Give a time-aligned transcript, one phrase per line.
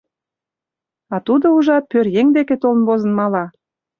[1.13, 3.45] А тудо, ужат, пӧръеҥ деке толын возын мала.